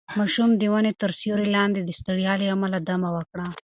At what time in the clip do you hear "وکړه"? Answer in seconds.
3.17-3.47